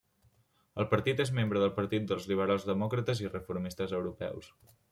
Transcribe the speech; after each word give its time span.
El 0.83 0.87
partit 0.93 1.21
és 1.25 1.33
membre 1.41 1.61
del 1.65 1.75
Partit 1.81 2.09
dels 2.13 2.27
Liberals 2.33 2.67
Demòcrates 2.73 3.25
i 3.27 3.33
Reformistes 3.37 3.99
Europeus. 4.01 4.53